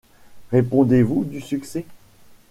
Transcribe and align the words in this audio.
Répondez-vous 0.51 1.25
du 1.25 1.41
succès? 1.41 1.85